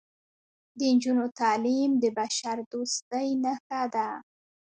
[0.77, 4.07] د نجونو تعلیم د بشردوستۍ نښه ده.